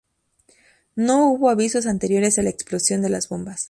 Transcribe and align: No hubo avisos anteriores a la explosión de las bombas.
No 0.95 1.29
hubo 1.31 1.51
avisos 1.51 1.85
anteriores 1.85 2.39
a 2.39 2.41
la 2.41 2.49
explosión 2.49 3.03
de 3.03 3.09
las 3.09 3.29
bombas. 3.29 3.59